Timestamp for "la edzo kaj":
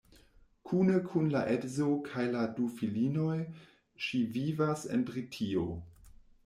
1.35-2.25